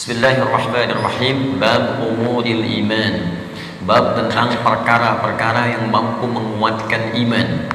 Bismillahirrahmanirrahim. 0.00 1.60
Bab 1.60 2.00
umuril 2.00 2.64
iman. 2.64 3.36
Bab 3.84 4.16
tentang 4.16 4.48
perkara-perkara 4.64 5.76
yang 5.76 5.92
mampu 5.92 6.24
menguatkan 6.24 7.12
iman. 7.20 7.68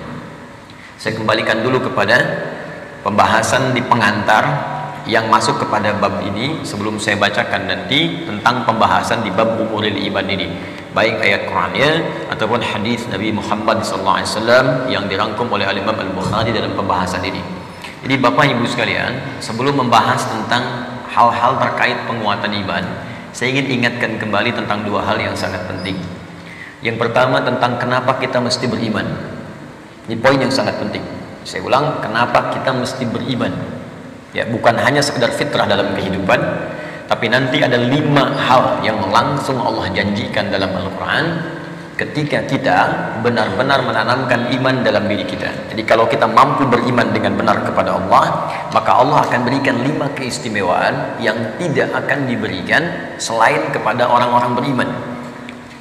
Saya 0.97 1.13
kembalikan 1.21 1.61
dulu 1.61 1.85
kepada 1.85 2.17
Pembahasan 3.05 3.77
di 3.77 3.81
pengantar 3.85 4.41
Yang 5.05 5.25
masuk 5.29 5.55
kepada 5.61 5.93
bab 6.01 6.25
ini 6.25 6.65
Sebelum 6.65 6.97
saya 6.97 7.13
bacakan 7.21 7.69
nanti 7.69 8.25
Tentang 8.25 8.65
pembahasan 8.65 9.21
di 9.21 9.29
bab 9.29 9.61
umuril 9.61 9.93
iman 9.93 10.25
ini. 10.25 10.49
Baik 10.97 11.21
ayat 11.21 11.45
Qurannya 11.45 12.09
Ataupun 12.33 12.57
hadis 12.57 13.05
Nabi 13.05 13.37
Muhammad 13.37 13.85
SAW 13.85 14.89
Yang 14.89 15.13
dirangkum 15.13 15.45
oleh 15.53 15.69
Al-Imam 15.69 15.93
Al-Bukhari 15.93 16.49
Dalam 16.49 16.73
pembahasan 16.73 17.21
ini. 17.21 17.45
Jadi 18.01 18.17
Bapak 18.17 18.49
Ibu 18.49 18.65
sekalian 18.65 19.37
Sebelum 19.37 19.77
membahas 19.77 20.25
tentang 20.25 20.94
hal-hal 21.15 21.55
terkait 21.63 21.95
penguatan 22.11 22.51
iman, 22.67 22.83
saya 23.31 23.55
ingin 23.55 23.79
ingatkan 23.79 24.19
kembali 24.19 24.51
tentang 24.51 24.83
dua 24.83 25.07
hal 25.07 25.15
yang 25.15 25.31
sangat 25.31 25.63
penting. 25.63 25.95
Yang 26.83 26.99
pertama 26.99 27.39
tentang 27.39 27.79
kenapa 27.79 28.19
kita 28.19 28.43
mesti 28.43 28.67
beriman. 28.67 29.07
Ini 30.11 30.19
poin 30.19 30.37
yang 30.37 30.51
sangat 30.51 30.75
penting. 30.75 31.01
Saya 31.47 31.63
ulang, 31.63 32.03
kenapa 32.03 32.51
kita 32.51 32.75
mesti 32.75 33.07
beriman? 33.07 33.55
Ya, 34.35 34.43
bukan 34.43 34.75
hanya 34.75 34.99
sekedar 34.99 35.31
fitrah 35.31 35.63
dalam 35.63 35.95
kehidupan, 35.95 36.39
tapi 37.07 37.31
nanti 37.31 37.63
ada 37.63 37.79
lima 37.79 38.35
hal 38.35 38.83
yang 38.83 38.99
langsung 39.07 39.55
Allah 39.63 39.87
janjikan 39.95 40.51
dalam 40.51 40.75
Al-Quran 40.75 41.25
ketika 41.95 42.43
kita 42.43 42.77
benar-benar 43.23 43.79
menanamkan 43.87 44.51
iman 44.51 44.83
dalam 44.83 45.07
diri 45.07 45.23
kita. 45.23 45.71
Jadi 45.71 45.83
kalau 45.87 46.05
kita 46.11 46.27
mampu 46.27 46.67
beriman 46.67 47.07
dengan 47.15 47.39
benar 47.39 47.63
kepada 47.63 47.95
Allah, 47.95 48.51
maka 48.75 48.91
Allah 48.99 49.23
akan 49.23 49.47
berikan 49.47 49.79
lima 49.79 50.11
keistimewaan 50.11 51.19
yang 51.23 51.55
tidak 51.55 51.95
akan 51.95 52.27
diberikan 52.27 53.15
selain 53.15 53.71
kepada 53.71 54.11
orang-orang 54.11 54.51
beriman. 54.59 54.89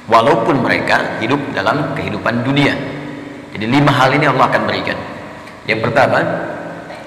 Walaupun 0.07 0.63
mereka 0.63 1.19
hidup 1.19 1.41
dalam 1.51 1.91
kehidupan 1.97 2.47
dunia. 2.47 2.77
Jadi 3.51 3.65
lima 3.67 3.91
hal 3.91 4.15
ini 4.15 4.29
Allah 4.29 4.47
akan 4.47 4.63
berikan. 4.67 4.97
Yang 5.67 5.89
pertama, 5.89 6.19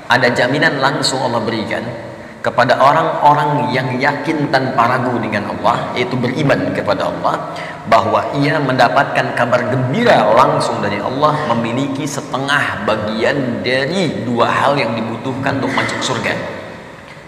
ada 0.09 0.29
jaminan 0.33 0.81
langsung 0.83 1.20
Allah 1.23 1.41
berikan 1.45 2.08
kepada 2.39 2.78
orang-orang 2.78 3.75
yang 3.75 3.98
yakin 3.98 4.47
tanpa 4.55 4.86
ragu 4.86 5.19
dengan 5.19 5.50
Allah 5.50 5.91
yaitu 5.98 6.14
beriman 6.14 6.70
kepada 6.70 7.11
Allah 7.11 7.50
bahwa 7.91 8.22
ia 8.39 8.62
mendapatkan 8.62 9.34
kabar 9.34 9.67
gembira 9.75 10.22
langsung 10.39 10.78
dari 10.78 11.03
Allah 11.03 11.34
memiliki 11.56 12.06
setengah 12.06 12.86
bagian 12.86 13.64
dari 13.67 14.22
dua 14.22 14.47
hal 14.47 14.78
yang 14.78 14.95
dibutuhkan 14.95 15.58
untuk 15.58 15.75
masuk 15.75 15.98
surga. 16.14 16.34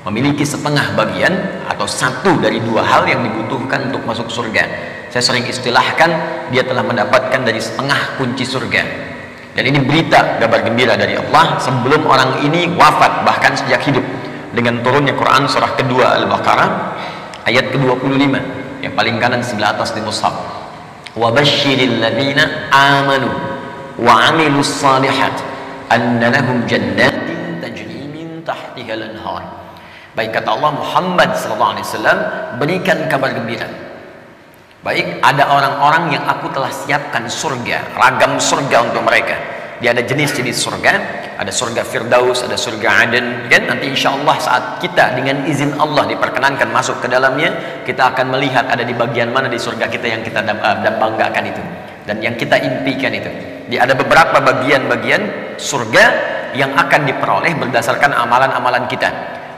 Memiliki 0.01 0.47
setengah 0.47 0.97
bagian 0.97 1.35
atau 1.69 1.85
satu 1.85 2.41
dari 2.41 2.63
dua 2.63 2.81
hal 2.87 3.05
yang 3.05 3.21
dibutuhkan 3.21 3.93
untuk 3.93 4.07
masuk 4.07 4.33
surga. 4.33 4.65
Saya 5.11 5.21
sering 5.27 5.45
istilahkan 5.45 6.11
dia 6.55 6.63
telah 6.63 6.87
mendapatkan 6.87 7.43
dari 7.43 7.59
setengah 7.59 8.17
kunci 8.17 8.47
surga. 8.47 9.11
Dan 9.51 9.67
ini 9.67 9.83
berita 9.83 10.39
kabar 10.39 10.63
gembira 10.63 10.95
dari 10.95 11.19
Allah 11.19 11.59
sebelum 11.59 12.07
orang 12.07 12.47
ini 12.47 12.71
wafat 12.79 13.27
bahkan 13.27 13.53
sejak 13.59 13.83
hidup 13.83 14.07
dengan 14.51 14.83
turunnya 14.83 15.15
Quran 15.15 15.47
surah 15.47 15.79
kedua 15.79 16.19
Al-Baqarah 16.19 16.71
ayat 17.47 17.71
ke-25 17.71 18.35
yang 18.83 18.93
paling 18.97 19.17
kanan 19.23 19.43
sebelah 19.45 19.77
atas 19.79 19.95
di 19.95 20.03
mushaf. 20.03 20.35
Wa 21.15 21.31
basyiril 21.35 22.03
ladina 22.03 22.71
amanu 22.71 23.31
wa 24.01 24.31
amilus 24.31 24.71
salihat 24.71 25.35
anna 25.91 26.31
lahum 26.31 26.65
jannatin 26.67 27.59
tajri 27.63 28.07
min 28.11 28.43
tahtiha 28.43 28.93
al-anhar. 28.95 29.43
Baik 30.15 30.35
kata 30.35 30.51
Allah 30.51 30.75
Muhammad 30.75 31.31
sallallahu 31.39 31.73
alaihi 31.79 31.87
wasallam 31.87 32.19
berikan 32.59 32.99
kabar 33.07 33.31
gembira. 33.31 33.69
Baik 34.81 35.21
ada 35.21 35.45
orang-orang 35.45 36.17
yang 36.17 36.25
aku 36.25 36.49
telah 36.57 36.73
siapkan 36.73 37.29
surga 37.29 37.95
ragam 37.95 38.41
surga 38.41 38.91
untuk 38.91 39.05
mereka. 39.05 39.37
Dia 39.79 39.93
ada 39.93 40.03
jenis-jenis 40.05 40.57
surga 40.57 40.93
ada 41.41 41.49
surga 41.49 41.81
Firdaus, 41.89 42.45
ada 42.45 42.53
surga 42.53 43.09
Aden 43.09 43.49
kan? 43.49 43.65
Nanti 43.65 43.89
insya 43.89 44.13
Allah 44.13 44.37
saat 44.37 44.65
kita 44.85 45.17
dengan 45.17 45.49
izin 45.49 45.73
Allah 45.81 46.05
diperkenankan 46.05 46.69
masuk 46.69 47.01
ke 47.01 47.09
dalamnya 47.09 47.81
kita 47.89 48.13
akan 48.13 48.37
melihat 48.37 48.69
ada 48.69 48.85
di 48.85 48.93
bagian 48.93 49.33
mana 49.33 49.49
di 49.49 49.57
surga 49.57 49.89
kita 49.89 50.05
yang 50.05 50.21
kita 50.21 50.45
uh, 50.45 50.85
banggakan 51.01 51.49
itu 51.49 51.63
dan 52.05 52.21
yang 52.21 52.37
kita 52.37 52.61
impikan 52.61 53.17
itu. 53.17 53.33
Di 53.73 53.81
ada 53.81 53.97
beberapa 53.97 54.37
bagian-bagian 54.37 55.57
surga 55.57 56.05
yang 56.53 56.77
akan 56.77 57.09
diperoleh 57.09 57.57
berdasarkan 57.57 58.13
amalan-amalan 58.13 58.85
kita. 58.85 59.09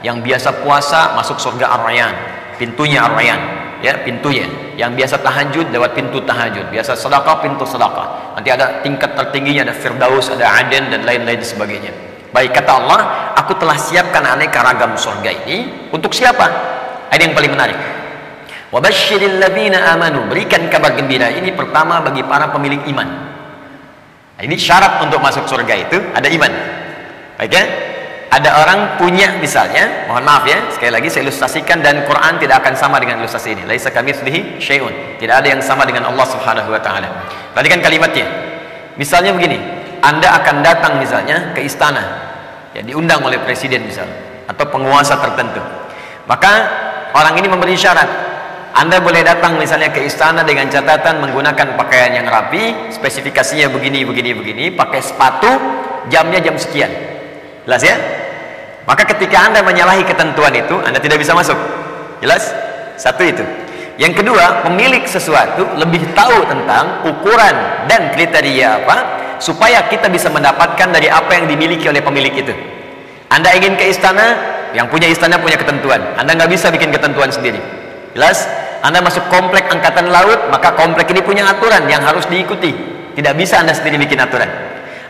Yang 0.07 0.23
biasa 0.23 0.49
puasa 0.63 1.19
masuk 1.19 1.35
surga 1.35 1.67
Ar-Rayyan 1.79 2.15
pintunya 2.55 3.03
Ar-Rayyan 3.03 3.62
ya 3.83 3.99
pintunya 3.99 4.47
yang 4.79 4.95
biasa 4.95 5.19
tahajud 5.19 5.67
lewat 5.67 5.91
pintu 5.91 6.23
tahajud. 6.23 6.71
Biasa 6.71 6.95
sedekah 6.95 7.43
pintu 7.43 7.67
sedekah. 7.67 8.39
Nanti 8.39 8.49
ada 8.49 8.79
tingkat 8.79 9.13
tertingginya 9.19 9.67
ada 9.67 9.75
firdaus 9.75 10.31
ada 10.31 10.47
aden 10.63 10.87
dan 10.89 11.03
lain-lain 11.03 11.43
sebagainya. 11.43 11.91
Baik 12.31 12.55
kata 12.55 12.71
Allah 12.71 12.99
aku 13.35 13.59
telah 13.59 13.75
siapkan 13.75 14.23
aneka 14.23 14.63
ragam 14.63 14.95
surga 14.95 15.29
ini 15.45 15.91
untuk 15.91 16.15
siapa? 16.15 16.47
Ini 17.11 17.29
yang 17.29 17.35
paling 17.37 17.51
menarik. 17.51 17.77
Wabashiril 18.73 19.37
ladina 19.37 19.93
amanu. 19.93 20.25
Berikan 20.31 20.65
kabar 20.71 20.97
gembira. 20.97 21.29
Ini 21.29 21.53
pertama 21.53 22.01
bagi 22.01 22.25
para 22.25 22.49
pemilik 22.49 22.81
iman. 22.89 23.05
Ini 24.41 24.55
syarat 24.57 25.05
untuk 25.05 25.21
masuk 25.21 25.45
surga 25.45 25.75
itu 25.77 25.97
ada 26.09 26.25
iman. 26.25 26.51
Baik 27.37 27.53
ya 27.53 27.63
ada 28.33 28.65
orang 28.65 28.97
punya 28.97 29.37
misalnya 29.37 30.09
mohon 30.09 30.25
maaf 30.25 30.41
ya 30.49 30.57
sekali 30.73 30.89
lagi 30.89 31.05
saya 31.13 31.29
ilustrasikan 31.29 31.85
dan 31.85 32.01
Quran 32.09 32.41
tidak 32.41 32.65
akan 32.65 32.73
sama 32.73 32.97
dengan 32.97 33.21
ilustrasi 33.21 33.53
ini. 33.53 33.63
Laisa 33.69 33.93
kamitslihi 33.93 34.57
syai'un. 34.57 35.21
Tidak 35.21 35.35
ada 35.37 35.45
yang 35.45 35.61
sama 35.61 35.85
dengan 35.85 36.09
Allah 36.09 36.25
Subhanahu 36.25 36.73
wa 36.73 36.81
taala. 36.81 37.29
Perhatikan 37.53 37.85
kalimatnya. 37.85 38.25
Misalnya 38.97 39.37
begini 39.37 39.61
Anda 40.01 40.33
akan 40.41 40.65
datang 40.65 40.97
misalnya 40.97 41.53
ke 41.53 41.61
istana 41.61 42.01
ya 42.73 42.81
diundang 42.81 43.21
oleh 43.21 43.37
presiden 43.45 43.85
misalnya 43.85 44.49
atau 44.49 44.65
penguasa 44.65 45.13
tertentu. 45.21 45.61
Maka 46.25 46.51
orang 47.13 47.37
ini 47.37 47.45
memberi 47.45 47.77
syarat 47.77 48.33
anda 48.73 48.97
boleh 48.97 49.21
datang 49.21 49.61
misalnya 49.61 49.93
ke 49.93 50.01
istana 50.01 50.41
dengan 50.41 50.65
catatan 50.65 51.21
menggunakan 51.21 51.77
pakaian 51.77 52.09
yang 52.17 52.25
rapi, 52.25 52.89
spesifikasinya 52.89 53.69
begini, 53.69 54.01
begini, 54.01 54.33
begini, 54.33 54.65
pakai 54.73 54.97
sepatu, 54.97 55.45
jamnya 56.09 56.41
jam 56.41 56.57
sekian. 56.57 56.89
Jelas 57.69 57.85
ya? 57.85 58.22
Maka 58.83 59.07
ketika 59.07 59.47
Anda 59.47 59.63
menyalahi 59.63 60.03
ketentuan 60.03 60.51
itu, 60.51 60.75
Anda 60.83 60.99
tidak 60.99 61.23
bisa 61.23 61.31
masuk. 61.31 61.55
Jelas? 62.19 62.51
Satu 62.99 63.23
itu. 63.23 63.43
Yang 63.95 64.23
kedua, 64.23 64.65
pemilik 64.65 65.05
sesuatu 65.07 65.63
lebih 65.79 66.01
tahu 66.17 66.43
tentang 66.49 67.05
ukuran 67.07 67.87
dan 67.87 68.11
kriteria 68.11 68.83
apa 68.83 68.97
supaya 69.39 69.85
kita 69.87 70.09
bisa 70.09 70.27
mendapatkan 70.33 70.89
dari 70.89 71.07
apa 71.07 71.31
yang 71.37 71.45
dimiliki 71.47 71.87
oleh 71.87 72.03
pemilik 72.03 72.33
itu. 72.33 72.53
Anda 73.31 73.53
ingin 73.55 73.79
ke 73.79 73.87
istana, 73.87 74.35
yang 74.75 74.89
punya 74.89 75.07
istana 75.07 75.39
punya 75.39 75.55
ketentuan. 75.55 76.01
Anda 76.19 76.35
nggak 76.35 76.51
bisa 76.51 76.73
bikin 76.73 76.91
ketentuan 76.91 77.29
sendiri. 77.31 77.61
Jelas? 78.17 78.49
Anda 78.83 78.99
masuk 78.99 79.23
komplek 79.31 79.71
angkatan 79.71 80.11
laut, 80.11 80.51
maka 80.51 80.75
komplek 80.75 81.07
ini 81.15 81.23
punya 81.23 81.47
aturan 81.47 81.87
yang 81.87 82.03
harus 82.03 82.27
diikuti. 82.27 82.75
Tidak 83.15 83.33
bisa 83.37 83.63
Anda 83.63 83.71
sendiri 83.71 84.01
bikin 84.03 84.19
aturan. 84.19 84.49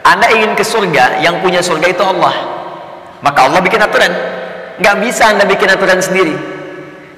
Anda 0.04 0.30
ingin 0.30 0.54
ke 0.54 0.62
surga, 0.62 1.24
yang 1.24 1.40
punya 1.40 1.64
surga 1.64 1.88
itu 1.88 2.04
Allah 2.04 2.63
maka 3.24 3.48
Allah 3.48 3.64
bikin 3.64 3.80
aturan. 3.80 4.12
Nggak 4.84 4.96
bisa 5.00 5.32
anda 5.32 5.48
bikin 5.48 5.72
aturan 5.72 5.98
sendiri. 6.04 6.36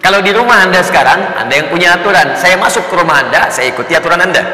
Kalau 0.06 0.22
di 0.22 0.30
rumah 0.30 0.62
anda 0.62 0.86
sekarang 0.86 1.18
anda 1.34 1.54
yang 1.58 1.68
punya 1.74 1.98
aturan. 1.98 2.38
Saya 2.38 2.62
masuk 2.62 2.86
ke 2.86 2.94
rumah 2.94 3.26
anda 3.26 3.50
saya 3.50 3.74
ikuti 3.74 3.98
aturan 3.98 4.22
anda. 4.22 4.46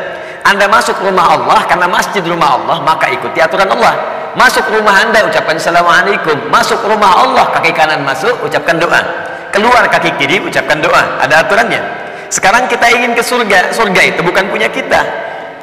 Anda 0.48 0.66
masuk 0.72 0.98
rumah 1.04 1.38
Allah 1.38 1.60
karena 1.68 1.92
masjid 1.92 2.24
rumah 2.24 2.56
Allah 2.56 2.80
maka 2.80 3.12
ikuti 3.12 3.44
aturan 3.44 3.68
Allah. 3.68 4.00
Masuk 4.32 4.64
rumah 4.72 4.96
anda 4.96 5.28
ucapkan 5.28 5.60
assalamualaikum. 5.60 6.48
Masuk 6.48 6.80
rumah 6.88 7.28
Allah 7.28 7.52
kaki 7.52 7.76
kanan 7.76 8.08
masuk 8.08 8.32
ucapkan 8.48 8.80
doa. 8.80 9.04
Keluar 9.52 9.84
kaki 9.92 10.16
kiri 10.16 10.40
ucapkan 10.40 10.80
doa. 10.80 11.20
Ada 11.20 11.44
aturannya. 11.44 11.84
Sekarang 12.32 12.64
kita 12.72 12.88
ingin 12.88 13.12
ke 13.12 13.20
surga. 13.20 13.76
Surga 13.76 14.02
itu 14.08 14.24
bukan 14.24 14.48
punya 14.48 14.72
kita. 14.72 15.04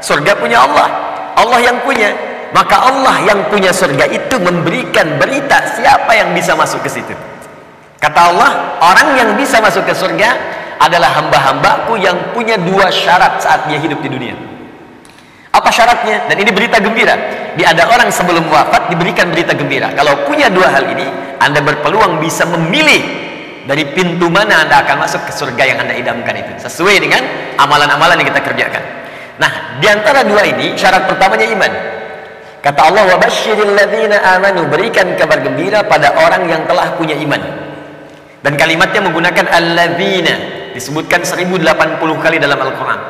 Surga 0.05 0.37
punya 0.37 0.69
Allah. 0.69 0.89
Allah 1.33 1.65
yang 1.65 1.81
punya 1.81 2.13
maka 2.53 2.77
Allah 2.81 3.29
yang 3.29 3.45
punya 3.53 3.75
surga 3.77 4.09
itu 4.09 4.41
memberikan 4.41 5.21
berita 5.21 5.77
siapa 5.77 6.09
yang 6.17 6.33
bisa 6.33 6.57
masuk 6.57 6.81
ke 6.81 6.89
situ. 6.89 7.13
Kata 7.99 8.21
Allah 8.33 8.51
orang 8.81 9.09
yang 9.19 9.31
bisa 9.37 9.61
masuk 9.61 9.85
ke 9.85 9.93
surga 9.93 10.31
adalah 10.79 11.11
hamba-hambaku 11.19 11.99
yang 11.99 12.33
punya 12.33 12.57
dua 12.57 12.89
syarat 12.89 13.43
saat 13.43 13.67
dia 13.69 13.77
hidup 13.77 14.01
di 14.01 14.09
dunia. 14.09 14.35
Apa 15.53 15.69
syaratnya? 15.75 16.31
Dan 16.31 16.39
ini 16.39 16.51
berita 16.55 16.79
gembira. 16.79 17.19
Di 17.59 17.67
ada 17.67 17.91
orang 17.91 18.15
sebelum 18.15 18.47
wafat 18.47 18.87
diberikan 18.95 19.29
berita 19.35 19.53
gembira. 19.53 19.91
Kalau 19.93 20.25
punya 20.25 20.47
dua 20.49 20.71
hal 20.71 20.87
ini 20.95 21.05
anda 21.43 21.59
berpeluang 21.59 22.23
bisa 22.23 22.47
memilih 22.47 23.03
dari 23.67 23.85
pintu 23.93 24.31
mana 24.33 24.65
anda 24.65 24.87
akan 24.87 25.05
masuk 25.05 25.29
ke 25.29 25.33
surga 25.35 25.63
yang 25.67 25.79
anda 25.83 25.93
idamkan 25.99 26.33
itu. 26.39 26.53
Sesuai 26.65 27.03
dengan 27.03 27.21
amalan-amalan 27.59 28.23
yang 28.23 28.29
kita 28.31 28.41
kerjakan. 28.41 28.83
Nah 29.43 29.83
di 29.83 29.87
antara 29.91 30.23
dua 30.23 30.47
ini 30.47 30.79
syarat 30.79 31.11
pertamanya 31.11 31.47
iman 31.51 31.73
Kata 32.59 32.81
Allah, 32.91 33.07
"Wa 33.15 33.19
ladzina 33.23 34.17
amanu," 34.35 34.67
berikan 34.67 35.15
kabar 35.15 35.39
gembira 35.41 35.87
pada 35.87 36.15
orang 36.19 36.51
yang 36.51 36.63
telah 36.67 36.95
punya 36.99 37.15
iman. 37.19 37.69
dan 38.39 38.55
kalimatnya 38.55 39.03
menggunakan 39.03 39.51
alladzina 39.51 40.35
disebutkan 40.71 41.27
1080 41.27 42.23
kali 42.23 42.39
dalam 42.39 42.55
Al-Quran. 42.55 43.01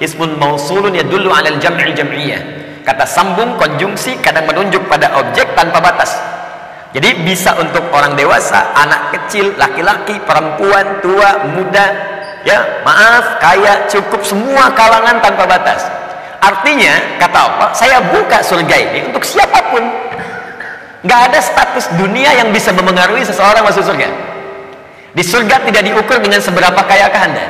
Ismun 0.00 0.40
mausulun 0.40 0.96
yadullu 0.96 1.28
alal 1.28 1.60
jam'il 1.60 1.92
jam'iyah. 1.92 2.40
Kata 2.88 3.04
sambung 3.04 3.60
konjungsi 3.60 4.16
kadang 4.24 4.48
menunjuk 4.48 4.88
pada 4.88 5.12
objek 5.20 5.52
tanpa 5.52 5.76
batas. 5.76 6.16
Jadi 6.96 7.20
bisa 7.20 7.52
untuk 7.60 7.84
orang 7.92 8.16
dewasa 8.16 8.72
anak 8.72 9.12
kecil 9.12 9.52
laki-laki 9.60 10.16
perempuan 10.24 11.04
tua 11.04 11.52
muda 11.52 12.16
ya 12.48 12.80
maaf 12.80 13.36
kaya 13.44 13.84
cukup 13.92 14.24
semua 14.24 14.72
kalangan 14.72 15.20
tanpa 15.20 15.44
batas 15.44 15.84
artinya 16.38 17.18
kata 17.18 17.38
Allah 17.38 17.68
saya 17.74 17.98
buka 18.02 18.42
surga 18.42 18.76
ini 18.78 18.98
untuk 19.10 19.22
siapa 19.22 19.58
pun. 19.70 19.84
Nggak 20.98 21.20
ada 21.30 21.38
status 21.38 21.86
dunia 21.94 22.34
yang 22.34 22.50
bisa 22.50 22.74
memengaruhi 22.74 23.22
seseorang 23.22 23.62
masuk 23.62 23.86
surga. 23.86 24.10
Di 25.14 25.22
surga 25.22 25.62
tidak 25.66 25.82
diukur 25.86 26.18
dengan 26.18 26.42
seberapa 26.42 26.78
kayakah 26.84 27.22
anda. 27.22 27.46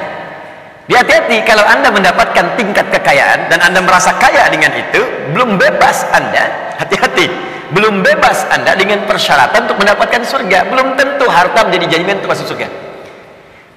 Hati-hati 0.89 1.45
kalau 1.45 1.65
anda 1.69 1.93
mendapatkan 1.93 2.57
tingkat 2.57 2.89
kekayaan 2.89 3.53
dan 3.53 3.61
anda 3.61 3.85
merasa 3.85 4.09
kaya 4.17 4.49
dengan 4.49 4.73
itu 4.73 5.05
belum 5.37 5.61
bebas 5.61 6.09
anda 6.17 6.49
hati-hati 6.81 7.29
belum 7.77 8.01
bebas 8.01 8.49
anda 8.49 8.73
dengan 8.73 9.05
persyaratan 9.05 9.69
untuk 9.69 9.85
mendapatkan 9.85 10.25
surga 10.25 10.65
belum 10.73 10.97
tentu 10.97 11.29
harta 11.29 11.69
menjadi 11.69 11.87
jaminan 11.93 12.25
untuk 12.25 12.33
masuk 12.33 12.57
surga. 12.57 12.69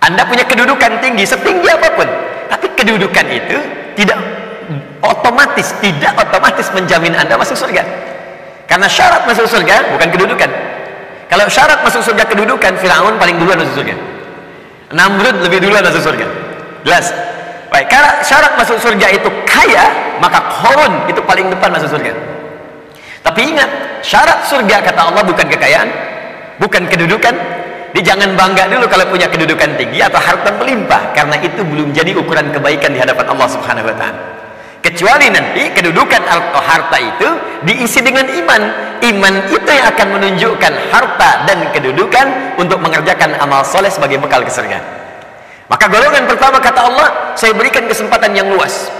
Anda 0.01 0.23
punya 0.23 0.47
kedudukan 0.47 1.03
tinggi 1.03 1.27
setinggi 1.27 1.67
apa 1.67 1.89
pun 1.99 2.07
tapi 2.47 2.67
kedudukan 2.79 3.25
itu 3.27 3.57
tidak 3.99 4.17
otomatis 5.01 5.73
tidak 5.81 6.13
otomatis 6.17 6.67
menjamin 6.75 7.15
anda 7.17 7.35
masuk 7.39 7.57
surga. 7.57 7.83
Karena 8.71 8.87
syarat 8.87 9.27
masuk 9.27 9.47
surga 9.51 9.91
bukan 9.91 10.07
kedudukan. 10.15 10.49
Kalau 11.27 11.47
syarat 11.51 11.79
masuk 11.83 12.03
surga 12.03 12.23
kedudukan 12.27 12.75
Fir'aun 12.79 13.19
paling 13.19 13.35
duluan 13.35 13.59
masuk 13.59 13.83
surga. 13.83 13.95
Namrud 14.95 15.43
lebih 15.43 15.63
duluan 15.63 15.83
masuk 15.83 16.03
surga. 16.03 16.27
Jelas? 16.87 17.11
Baik 17.71 17.87
karena 17.87 18.19
syarat 18.23 18.55
masuk 18.59 18.79
surga 18.79 19.07
itu 19.11 19.29
kaya 19.47 19.91
maka 20.19 20.39
korun 20.59 21.07
itu 21.07 21.19
paling 21.23 21.47
depan 21.51 21.71
masuk 21.71 21.91
surga. 21.91 22.11
Tapi 23.23 23.55
ingat 23.55 23.69
syarat 24.03 24.47
surga 24.47 24.83
kata 24.83 25.01
Allah 25.11 25.23
bukan 25.23 25.47
kekayaan 25.51 25.87
bukan 26.59 26.87
kedudukan. 26.87 27.35
Dia 27.91 28.15
jangan 28.15 28.39
bangga 28.39 28.71
dulu 28.71 28.87
kalau 28.87 29.03
punya 29.11 29.27
kedudukan 29.27 29.75
tinggi 29.75 29.99
atau 29.99 30.15
harta 30.15 30.47
melimpah 30.55 31.11
karena 31.11 31.35
itu 31.43 31.59
belum 31.59 31.91
jadi 31.91 32.15
ukuran 32.15 32.47
kebaikan 32.55 32.95
di 32.95 33.03
hadapan 33.03 33.35
Allah 33.35 33.47
subhanahu 33.51 33.91
wa 33.91 33.95
ta'ala 33.99 34.40
kecuali 34.81 35.29
nanti 35.29 35.69
kedudukan 35.73 36.21
harta 36.57 36.97
itu 36.97 37.29
diisi 37.65 38.01
dengan 38.01 38.25
iman 38.25 38.61
iman 39.01 39.33
itu 39.49 39.69
yang 39.69 39.87
akan 39.93 40.07
menunjukkan 40.17 40.73
harta 40.89 41.45
dan 41.45 41.69
kedudukan 41.69 42.57
untuk 42.57 42.81
mengerjakan 42.81 43.37
amal 43.37 43.61
soleh 43.61 43.89
sebagai 43.93 44.17
bekal 44.17 44.41
ke 44.41 44.49
surga 44.49 45.01
maka 45.71 45.87
golongan 45.87 46.27
pertama 46.27 46.59
kata 46.59 46.83
Allah, 46.83 47.07
saya 47.39 47.55
berikan 47.55 47.87
kesempatan 47.87 48.35
yang 48.35 48.51
luas. 48.51 48.91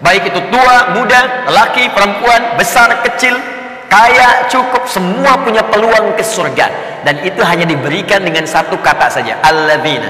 Baik 0.00 0.32
itu 0.32 0.40
tua, 0.48 0.96
muda, 0.96 1.44
laki, 1.52 1.92
perempuan, 1.92 2.56
besar, 2.56 3.04
kecil, 3.04 3.36
kaya, 3.92 4.48
cukup, 4.48 4.88
semua 4.88 5.36
punya 5.44 5.60
peluang 5.68 6.16
ke 6.16 6.24
surga. 6.24 6.72
Dan 7.04 7.20
itu 7.28 7.44
hanya 7.44 7.68
diberikan 7.68 8.24
dengan 8.24 8.48
satu 8.48 8.80
kata 8.80 9.12
saja, 9.12 9.36
alladzina. 9.44 10.08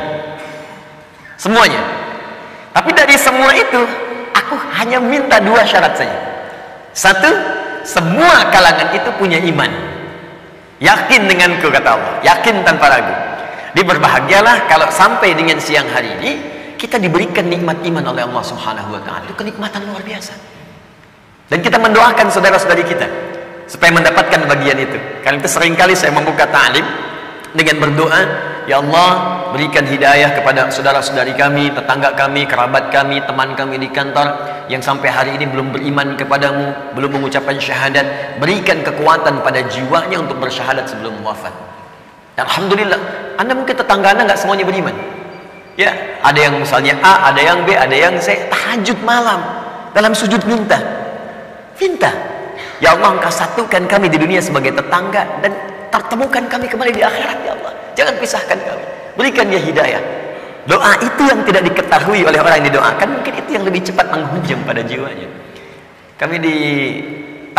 Semuanya. 1.35 1.83
Tapi 2.71 2.95
dari 2.95 3.19
semua 3.19 3.51
itu, 3.59 3.83
aku 4.49 4.57
hanya 4.81 4.97
minta 4.97 5.37
dua 5.45 5.61
syarat 5.69 5.93
saja. 5.93 6.17
Satu, 6.97 7.29
semua 7.85 8.49
kalangan 8.49 8.97
itu 8.97 9.13
punya 9.21 9.37
iman. 9.37 9.69
Yakin 10.81 11.29
denganku 11.29 11.69
kata 11.69 11.89
Allah, 12.01 12.13
yakin 12.25 12.65
tanpa 12.65 12.89
ragu. 12.89 13.15
Dia 13.77 13.85
berbahagialah 13.85 14.65
kalau 14.65 14.89
sampai 14.89 15.37
dengan 15.37 15.61
siang 15.61 15.85
hari 15.93 16.17
ini 16.17 16.31
kita 16.81 16.97
diberikan 16.97 17.45
nikmat 17.45 17.85
iman 17.85 18.17
oleh 18.17 18.25
Allah 18.25 18.41
Subhanahu 18.41 18.97
wa 18.97 19.01
taala. 19.05 19.29
Itu 19.29 19.37
kenikmatan 19.37 19.85
luar 19.85 20.01
biasa. 20.01 20.33
Dan 21.53 21.61
kita 21.61 21.77
mendoakan 21.77 22.33
saudara-saudari 22.33 22.89
kita 22.89 23.07
supaya 23.69 23.93
mendapatkan 23.93 24.49
bagian 24.49 24.79
itu. 24.81 24.97
Karena 25.21 25.37
itu 25.43 25.51
sering 25.51 25.77
kali 25.77 25.93
saya 25.93 26.15
membuka 26.15 26.49
ta'lim 26.49 26.87
dengan 27.57 27.77
berdoa, 27.81 28.23
Ya 28.69 28.85
Allah, 28.85 29.11
berikan 29.57 29.89
hidayah 29.89 30.37
kepada 30.37 30.69
saudara-saudari 30.69 31.33
kami, 31.33 31.73
tetangga 31.73 32.13
kami, 32.13 32.45
kerabat 32.45 32.93
kami, 32.93 33.25
teman 33.25 33.57
kami 33.57 33.81
di 33.81 33.89
kantor 33.89 34.37
yang 34.69 34.85
sampai 34.85 35.09
hari 35.09 35.31
ini 35.41 35.49
belum 35.49 35.73
beriman 35.73 36.21
kepadamu, 36.21 36.93
belum 36.93 37.17
mengucapkan 37.17 37.57
syahadat. 37.57 38.37
Berikan 38.37 38.85
kekuatan 38.85 39.41
pada 39.41 39.65
jiwanya 39.73 40.21
untuk 40.21 40.37
bersyahadat 40.37 40.85
sebelum 40.85 41.17
wafat. 41.25 41.51
Alhamdulillah, 42.37 43.01
Anda 43.41 43.57
mungkin 43.57 43.73
tetangga 43.73 44.13
Anda 44.13 44.29
nggak 44.29 44.37
semuanya 44.37 44.69
beriman. 44.69 44.93
Ya, 45.81 46.21
ada 46.21 46.37
yang 46.37 46.61
misalnya 46.61 47.01
A, 47.01 47.33
ada 47.33 47.41
yang 47.41 47.65
B, 47.65 47.73
ada 47.73 47.97
yang 47.97 48.21
C, 48.21 48.37
tahajud 48.53 49.01
malam 49.01 49.41
dalam 49.97 50.13
sujud 50.13 50.45
minta. 50.45 50.77
Minta. 51.81 52.13
Ya 52.85 52.93
Allah, 52.93 53.17
Engkau 53.17 53.33
satukan 53.33 53.89
kami 53.89 54.13
di 54.13 54.21
dunia 54.21 54.45
sebagai 54.45 54.77
tetangga 54.77 55.25
dan 55.41 55.78
pertemukan 55.89 56.45
kami 56.47 56.67
kembali 56.69 56.93
di 56.95 57.03
akhirat 57.03 57.39
ya 57.45 57.53
Allah. 57.57 57.73
Jangan 57.99 58.15
pisahkan 58.21 58.59
kami. 58.59 58.85
Berikan 59.19 59.47
dia 59.51 59.61
hidayah. 59.61 60.03
Doa 60.69 60.93
itu 61.01 61.23
yang 61.25 61.41
tidak 61.49 61.65
diketahui 61.73 62.29
oleh 62.29 62.39
orang 62.39 62.61
yang 62.61 62.69
didoakan, 62.77 63.09
mungkin 63.19 63.33
itu 63.41 63.51
yang 63.57 63.65
lebih 63.65 63.81
cepat 63.89 64.07
menghujam 64.13 64.61
pada 64.69 64.85
jiwanya. 64.85 65.29
Kami 66.21 66.37
di 66.37 66.57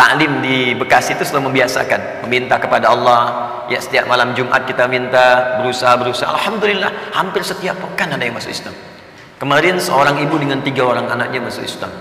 taklim 0.00 0.40
di 0.40 0.72
Bekasi 0.72 1.12
itu 1.12 1.28
selalu 1.28 1.52
membiasakan 1.52 2.24
meminta 2.24 2.56
kepada 2.56 2.88
Allah 2.88 3.20
ya 3.68 3.76
setiap 3.76 4.08
malam 4.08 4.32
Jumat 4.32 4.64
kita 4.64 4.88
minta 4.88 5.60
berusaha 5.60 5.92
berusaha 6.00 6.32
Alhamdulillah 6.32 7.12
hampir 7.12 7.44
setiap 7.44 7.76
pekan 7.76 8.16
ada 8.16 8.24
yang 8.24 8.32
masuk 8.32 8.48
Islam 8.48 8.72
kemarin 9.36 9.76
seorang 9.76 10.16
ibu 10.24 10.40
dengan 10.40 10.64
tiga 10.64 10.88
orang 10.88 11.04
anaknya 11.12 11.44
masuk 11.44 11.68
Islam 11.68 11.92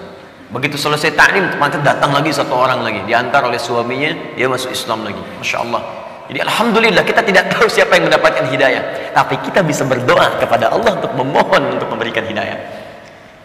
begitu 0.49 0.79
selesai 0.79 1.11
taklim 1.13 1.51
teman 1.51 1.75
datang 1.83 2.15
lagi 2.15 2.31
satu 2.31 2.55
orang 2.55 2.81
lagi 2.81 3.03
diantar 3.03 3.43
oleh 3.43 3.59
suaminya 3.59 4.15
dia 4.39 4.47
masuk 4.47 4.71
Islam 4.71 5.03
lagi 5.03 5.19
Masya 5.19 5.57
Allah 5.59 5.81
jadi 6.29 6.45
Alhamdulillah 6.45 7.01
kita 7.01 7.25
tidak 7.25 7.49
tahu 7.49 7.65
siapa 7.65 7.97
yang 7.97 8.05
mendapatkan 8.05 8.45
hidayah. 8.53 9.09
Tapi 9.17 9.41
kita 9.41 9.65
bisa 9.65 9.81
berdoa 9.81 10.37
kepada 10.37 10.69
Allah 10.69 11.01
untuk 11.01 11.09
memohon 11.17 11.73
untuk 11.73 11.89
memberikan 11.89 12.21
hidayah. 12.21 12.53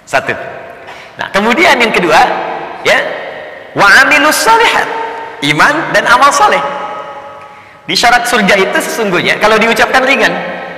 Satu. 0.04 0.36
Nah 1.16 1.32
kemudian 1.32 1.80
yang 1.80 1.88
kedua 1.88 2.20
ya 2.84 3.00
wa 3.72 3.88
amilus 4.04 4.36
salihat 4.36 4.84
iman 5.48 5.96
dan 5.96 6.04
amal 6.12 6.28
soleh 6.28 6.60
di 7.88 7.96
syarat 7.96 8.28
surga 8.28 8.52
itu 8.60 8.78
sesungguhnya 8.84 9.40
kalau 9.40 9.56
diucapkan 9.56 10.04
ringan 10.04 10.32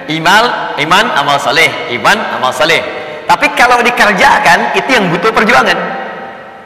iman 0.07 0.79
iman 0.79 1.07
amal 1.19 1.43
soleh 1.43 1.91
iman 1.99 2.39
amal 2.39 2.55
soleh 2.55 2.79
tapi 3.27 3.51
kalau 3.59 3.83
dikerjakan 3.83 4.79
itu 4.79 4.95
yang 4.95 5.11
butuh 5.11 5.35
perjuangan. 5.35 5.99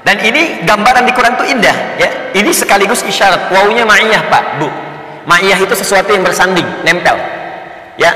Dan 0.05 0.21
ini 0.21 0.65
gambaran 0.69 1.09
di 1.09 1.13
Quran 1.17 1.33
itu 1.41 1.45
indah 1.57 1.77
ya. 1.97 2.09
Ini 2.37 2.53
sekaligus 2.53 3.01
isyarat 3.09 3.49
wawunya 3.49 3.89
ma'iyah 3.89 4.29
pak. 4.29 4.45
Bu 4.61 4.90
ma'iyah 5.31 5.59
itu 5.63 5.75
sesuatu 5.79 6.11
yang 6.11 6.27
bersanding 6.27 6.67
nempel. 6.83 7.15
Ya. 7.95 8.11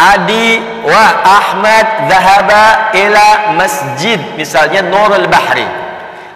Adi 0.00 0.60
wa 0.80 1.06
Ahmad 1.24 2.08
zahaba 2.08 2.92
ila 2.96 3.52
masjid 3.56 4.16
misalnya 4.36 4.80
Nurul 4.84 5.28
Bahri. 5.28 5.64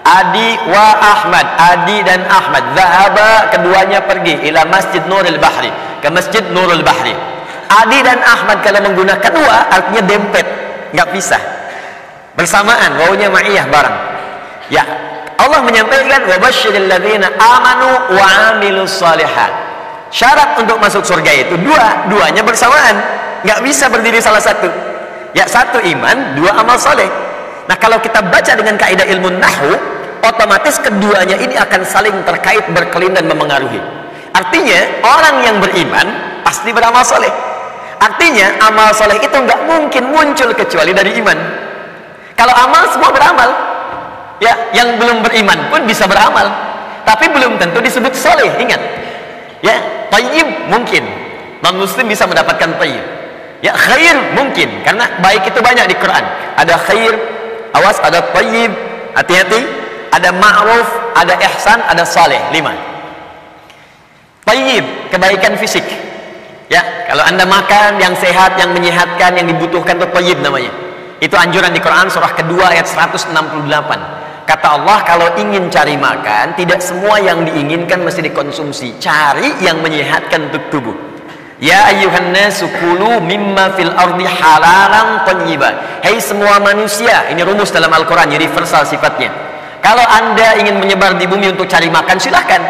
Adi 0.04 0.60
wa 0.68 1.00
Ahmad 1.00 1.48
Adi 1.56 2.04
dan 2.04 2.28
Ahmad 2.28 2.76
Zahaba 2.76 3.48
keduanya 3.48 4.04
pergi 4.04 4.36
ila 4.52 4.68
Masjid 4.68 5.00
Nurul 5.08 5.40
Bahri 5.40 5.72
ke 6.04 6.12
Masjid 6.12 6.44
Nurul 6.52 6.84
Bahri. 6.84 7.16
Adi 7.72 8.04
dan 8.04 8.20
Ahmad 8.20 8.60
kalau 8.60 8.84
menggunakan 8.84 9.32
wa 9.32 9.64
artinya 9.72 10.04
dempet 10.04 10.44
nggak 10.92 11.08
pisah. 11.08 11.40
Bersamaan 12.36 13.00
wawunya 13.00 13.32
ma'iyah 13.32 13.64
bareng. 13.72 13.96
Ya. 14.68 14.84
Allah 15.40 15.64
menyampaikan 15.64 16.28
wa 16.28 16.36
basyiril 16.36 16.84
ladzina 16.84 17.32
amanu 17.40 18.12
wa 18.12 18.26
amilus 18.52 19.00
salihat 19.00 19.63
syarat 20.14 20.54
untuk 20.62 20.78
masuk 20.78 21.02
surga 21.02 21.34
itu 21.34 21.58
dua 21.58 22.06
duanya 22.06 22.46
bersamaan. 22.46 22.94
Nggak 23.42 23.60
bisa 23.66 23.90
berdiri 23.90 24.22
salah 24.22 24.38
satu. 24.38 24.70
Ya 25.34 25.50
satu 25.50 25.82
iman 25.82 26.38
dua 26.38 26.54
amal 26.54 26.78
soleh. 26.78 27.10
Nah 27.66 27.74
kalau 27.82 27.98
kita 27.98 28.22
baca 28.22 28.54
dengan 28.54 28.78
kaidah 28.78 29.02
ilmu 29.10 29.34
nahu 29.34 29.74
otomatis 30.22 30.78
keduanya 30.78 31.34
ini 31.36 31.58
akan 31.58 31.82
saling 31.82 32.14
terkait 32.22 32.62
berkelin 32.70 33.12
dan 33.12 33.26
memengaruhi. 33.26 33.82
Artinya 34.30 35.02
orang 35.02 35.36
yang 35.42 35.56
beriman 35.58 36.06
pasti 36.46 36.70
beramal 36.70 37.02
soleh. 37.02 37.34
Artinya 37.98 38.54
amal 38.70 38.94
soleh 38.94 39.18
itu 39.18 39.34
nggak 39.34 39.60
mungkin 39.66 40.14
muncul 40.14 40.54
kecuali 40.54 40.94
dari 40.94 41.18
iman. 41.18 41.38
Kalau 42.38 42.54
amal 42.54 42.86
semua 42.94 43.10
beramal. 43.10 43.50
Ya 44.42 44.50
yang 44.74 44.98
belum 44.98 45.22
beriman 45.22 45.70
pun 45.70 45.86
bisa 45.86 46.06
beramal. 46.06 46.46
Tapi 47.02 47.30
belum 47.30 47.58
tentu 47.58 47.82
disebut 47.82 48.12
soleh 48.14 48.50
ingat. 48.62 48.82
Ya 49.62 49.93
tayyib 50.14 50.70
mungkin 50.70 51.02
non 51.58 51.74
muslim 51.82 52.06
bisa 52.06 52.30
mendapatkan 52.30 52.78
tayyib 52.78 53.02
ya 53.66 53.74
khair 53.74 54.14
mungkin 54.38 54.86
karena 54.86 55.18
baik 55.18 55.50
itu 55.50 55.58
banyak 55.58 55.90
di 55.90 55.96
Quran 55.98 56.22
ada 56.54 56.78
khair 56.78 57.18
awas 57.74 57.98
ada 57.98 58.22
tayyib 58.30 58.70
hati-hati 59.18 59.84
ada 60.14 60.30
ma'ruf, 60.30 60.88
ada 61.18 61.34
ihsan, 61.50 61.82
ada 61.82 62.06
saleh. 62.06 62.38
Lima. 62.54 62.70
Tayyib, 64.46 65.10
kebaikan 65.10 65.58
fisik. 65.58 65.82
Ya, 66.70 66.80
kalau 67.10 67.26
Anda 67.26 67.44
makan 67.44 67.98
yang 67.98 68.14
sehat, 68.16 68.56
yang 68.56 68.70
menyehatkan, 68.72 69.34
yang 69.36 69.46
dibutuhkan 69.50 69.98
itu 69.98 70.06
tayyib 70.14 70.38
namanya. 70.40 70.70
Itu 71.18 71.34
anjuran 71.34 71.74
di 71.74 71.80
Quran 71.82 72.06
surah 72.08 72.32
kedua 72.36 72.70
ayat 72.70 72.86
168. 72.86 73.34
Kata 74.44 74.76
Allah 74.76 75.00
kalau 75.08 75.28
ingin 75.40 75.72
cari 75.72 75.96
makan, 75.96 76.52
tidak 76.52 76.84
semua 76.84 77.16
yang 77.16 77.48
diinginkan 77.48 78.04
mesti 78.04 78.20
dikonsumsi. 78.28 79.00
Cari 79.00 79.56
yang 79.64 79.80
menyehatkan 79.80 80.52
untuk 80.52 80.68
tubuh. 80.68 80.96
Ya 81.64 81.88
ayyuhan 81.88 82.28
nasu 82.28 82.68
kulu 82.68 83.24
mimma 83.24 83.72
fil 83.72 83.88
ardi 83.96 84.28
halalan 84.28 85.24
thayyiba. 85.24 86.00
Hei 86.04 86.20
semua 86.20 86.60
manusia, 86.60 87.24
ini 87.32 87.40
rumus 87.40 87.72
dalam 87.72 87.88
Al-Qur'an, 87.88 88.28
universal 88.28 88.84
sifatnya. 88.84 89.32
Kalau 89.80 90.04
Anda 90.04 90.60
ingin 90.60 90.76
menyebar 90.76 91.16
di 91.16 91.24
bumi 91.24 91.56
untuk 91.56 91.64
cari 91.64 91.88
makan, 91.88 92.20
silahkan 92.20 92.60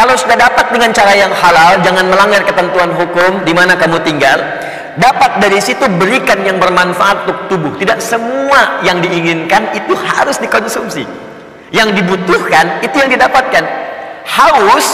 kalau 0.00 0.16
sudah 0.16 0.32
dapat 0.32 0.72
dengan 0.72 0.94
cara 0.96 1.12
yang 1.12 1.28
halal, 1.34 1.76
jangan 1.82 2.08
melanggar 2.08 2.40
ketentuan 2.46 2.88
hukum 2.94 3.44
di 3.44 3.52
mana 3.52 3.76
kamu 3.76 4.00
tinggal. 4.00 4.38
Dapat 4.98 5.38
dari 5.38 5.62
situ 5.62 5.86
berikan 6.00 6.42
yang 6.42 6.58
bermanfaat 6.58 7.28
untuk 7.28 7.38
tubuh. 7.46 7.72
Tidak 7.78 8.02
semua 8.02 8.82
yang 8.82 8.98
diinginkan 8.98 9.70
itu 9.76 9.94
harus 9.94 10.40
dikonsumsi. 10.42 11.06
Yang 11.70 12.02
dibutuhkan 12.02 12.82
itu 12.82 12.96
yang 12.98 13.10
didapatkan. 13.14 13.62
Haus 14.26 14.86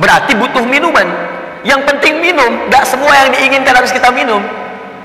berarti 0.00 0.32
butuh 0.32 0.64
minuman. 0.64 1.04
Yang 1.66 1.84
penting 1.84 2.24
minum. 2.24 2.64
Tidak 2.70 2.84
semua 2.88 3.12
yang 3.12 3.28
diinginkan 3.34 3.76
harus 3.76 3.92
kita 3.92 4.08
minum. 4.08 4.40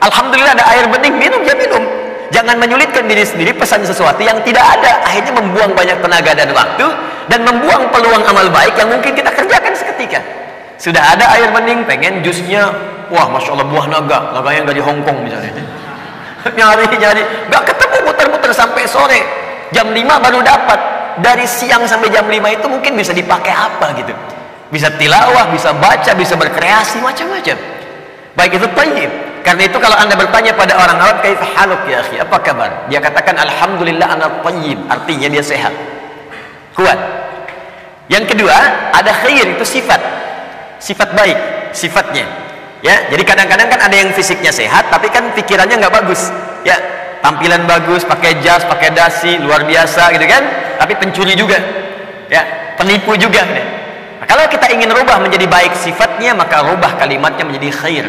Alhamdulillah 0.01 0.55
ada 0.55 0.65
air 0.73 0.87
bening, 0.87 1.19
minum 1.19 1.43
ya 1.43 1.53
minum. 1.53 1.83
Jangan 2.31 2.55
menyulitkan 2.55 3.11
diri 3.11 3.27
sendiri 3.27 3.51
pesan 3.51 3.83
sesuatu 3.83 4.23
yang 4.23 4.39
tidak 4.47 4.63
ada. 4.63 5.03
Akhirnya 5.03 5.35
membuang 5.35 5.75
banyak 5.75 5.99
tenaga 5.99 6.31
dan 6.31 6.49
waktu 6.55 6.87
dan 7.27 7.43
membuang 7.43 7.91
peluang 7.91 8.23
amal 8.23 8.47
baik 8.47 8.79
yang 8.79 8.87
mungkin 8.87 9.11
kita 9.11 9.27
kerjakan 9.35 9.75
seketika. 9.75 10.40
Sudah 10.81 11.13
ada 11.13 11.37
air 11.37 11.53
bening, 11.53 11.85
pengen 11.85 12.25
jusnya, 12.25 12.73
wah 13.13 13.29
masya 13.29 13.53
Allah 13.53 13.69
buah 13.69 13.85
naga, 13.85 14.33
naga 14.33 14.49
yang 14.49 14.65
dari 14.65 14.81
Hongkong 14.81 15.21
misalnya. 15.21 15.53
nyari 16.57 16.89
nyari, 16.89 17.21
nggak 17.53 17.63
ketemu 17.69 17.97
muter-muter 18.09 18.49
sampai 18.49 18.89
sore. 18.89 19.21
Jam 19.69 19.93
5 19.93 20.01
baru 20.01 20.41
dapat. 20.41 20.79
Dari 21.21 21.45
siang 21.45 21.85
sampai 21.85 22.09
jam 22.09 22.25
5 22.25 22.33
itu 22.33 22.65
mungkin 22.65 22.97
bisa 22.97 23.13
dipakai 23.13 23.53
apa 23.53 23.93
gitu. 23.93 24.09
Bisa 24.73 24.89
tilawah, 24.97 25.53
bisa 25.53 25.69
baca, 25.77 26.11
bisa 26.17 26.33
berkreasi 26.33 26.97
macam-macam. 26.97 27.57
Baik 28.33 28.57
itu 28.57 28.67
tayyib. 28.73 29.11
Karena 29.45 29.69
itu 29.69 29.77
kalau 29.77 29.97
anda 30.01 30.17
bertanya 30.17 30.55
pada 30.57 30.81
orang 30.81 30.97
Arab, 30.97 31.21
kaif 31.21 31.37
haluk 31.53 31.81
ya 31.85 32.01
akhi, 32.01 32.17
apa 32.17 32.37
kabar? 32.41 32.89
Dia 32.89 32.97
katakan, 33.03 33.37
Alhamdulillah 33.37 34.07
anak 34.17 34.41
tayyib. 34.41 34.81
Artinya 34.89 35.27
dia 35.29 35.43
sehat. 35.45 35.75
Kuat. 36.73 36.97
Yang 38.09 38.33
kedua, 38.33 38.55
ada 38.95 39.11
khair, 39.13 39.45
itu 39.45 39.65
sifat. 39.67 39.99
Sifat 40.81 41.13
baik, 41.13 41.37
sifatnya. 41.77 42.25
Ya, 42.81 43.05
jadi 43.13 43.21
kadang-kadang 43.21 43.69
kan 43.69 43.79
ada 43.85 43.93
yang 43.93 44.09
fisiknya 44.17 44.49
sehat, 44.49 44.89
tapi 44.89 45.13
kan 45.13 45.29
pikirannya 45.37 45.77
nggak 45.77 45.93
bagus. 45.93 46.33
Ya, 46.65 46.81
tampilan 47.21 47.69
bagus, 47.69 48.01
pakai 48.01 48.41
jas, 48.41 48.65
pakai 48.65 48.89
dasi, 48.89 49.37
luar 49.37 49.61
biasa 49.61 50.09
gitu 50.17 50.25
kan? 50.25 50.41
Tapi 50.81 50.97
pencuri 50.97 51.37
juga. 51.37 51.61
Ya, 52.33 52.73
penipu 52.73 53.13
juga. 53.13 53.45
Nah, 53.45 54.25
kalau 54.25 54.49
kita 54.49 54.73
ingin 54.73 54.89
rubah 54.89 55.21
menjadi 55.21 55.45
baik 55.45 55.77
sifatnya, 55.77 56.33
maka 56.33 56.65
rubah 56.65 56.97
kalimatnya 56.97 57.45
menjadi 57.45 57.69
khair 57.69 58.07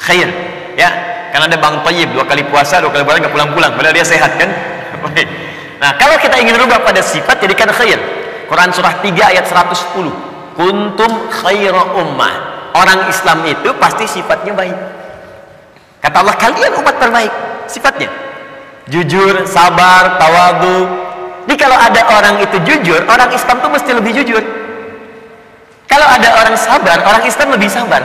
khair 0.00 0.28
ya 0.76 0.88
karena 1.32 1.48
ada 1.48 1.58
bang 1.58 1.76
Tayyib 1.80 2.08
dua 2.12 2.24
kali 2.28 2.44
puasa 2.46 2.80
dua 2.80 2.92
kali 2.92 3.02
puasa 3.04 3.18
nggak 3.24 3.34
pulang-pulang 3.34 3.72
padahal 3.74 3.94
dia 3.96 4.06
sehat 4.06 4.36
kan 4.36 4.48
nah 5.82 5.90
kalau 5.96 6.16
kita 6.20 6.36
ingin 6.40 6.56
rubah 6.56 6.80
pada 6.84 7.00
sifat 7.00 7.40
jadikan 7.40 7.68
khair 7.72 7.98
Quran 8.46 8.70
surah 8.70 9.02
3 9.02 9.10
ayat 9.10 9.44
110 9.48 10.25
kuntum 10.56 11.30
khaira 11.30 11.94
ummah. 11.94 12.34
Orang 12.76 13.08
Islam 13.08 13.44
itu 13.48 13.72
pasti 13.80 14.04
sifatnya 14.04 14.52
baik. 14.52 14.76
Kata 16.02 16.16
Allah 16.20 16.36
kalian 16.36 16.72
umat 16.80 16.96
terbaik. 17.00 17.32
Sifatnya. 17.68 18.08
Jujur 18.88 19.48
sabar 19.48 20.20
tawadu. 20.20 20.84
Ini 21.46 21.54
kalau 21.54 21.78
ada 21.78 22.02
orang 22.10 22.42
itu 22.42 22.56
jujur 22.66 23.06
orang 23.06 23.30
Islam 23.30 23.62
tuh 23.62 23.70
mesti 23.70 23.90
lebih 23.94 24.12
jujur. 24.22 24.42
Kalau 25.86 26.06
ada 26.10 26.28
orang 26.42 26.56
sabar 26.58 26.98
orang 27.06 27.22
Islam 27.24 27.54
lebih 27.54 27.70
sabar. 27.70 28.02